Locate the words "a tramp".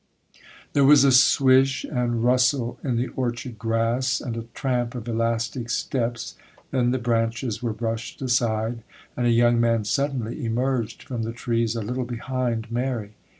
4.35-4.95